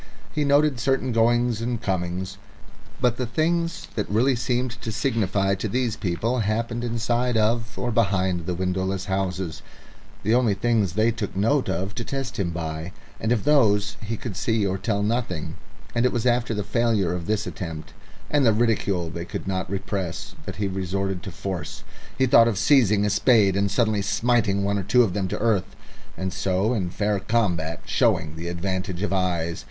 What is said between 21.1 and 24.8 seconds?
to force. He thought of seizing a spade and suddenly smiting one